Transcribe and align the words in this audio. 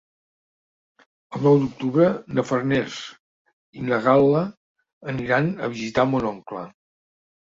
El 1.37 1.43
nou 1.47 1.59
d'octubre 1.63 2.07
na 2.37 2.45
Farners 2.51 2.97
i 3.81 3.85
na 3.91 3.99
Gal·la 4.07 4.43
aniran 5.15 5.51
a 5.65 5.71
visitar 5.77 6.07
mon 6.15 6.27
oncle. 6.35 6.65